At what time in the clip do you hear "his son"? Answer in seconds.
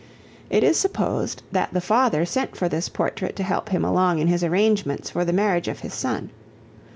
5.81-6.31